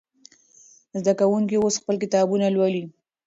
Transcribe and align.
زده 0.99 1.13
کوونکي 1.19 1.55
اوس 1.59 1.75
خپل 1.81 1.95
کتابونه 2.03 2.45
لولي. 2.55 2.83